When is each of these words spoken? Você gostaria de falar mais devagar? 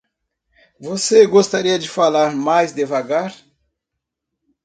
Você 0.79 1.27
gostaria 1.27 1.77
de 1.77 1.87
falar 1.87 2.35
mais 2.35 2.73
devagar? 2.73 3.31